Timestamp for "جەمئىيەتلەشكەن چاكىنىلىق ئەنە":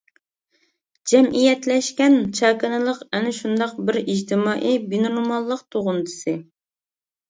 1.11-3.37